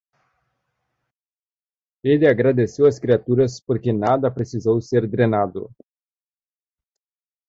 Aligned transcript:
Ele 2.03 2.27
agradeceu 2.27 2.87
às 2.87 2.97
criaturas, 2.97 3.59
porque 3.59 3.93
nada 3.93 4.31
precisou 4.31 4.81
ser 4.81 5.05
drenado. 5.07 5.69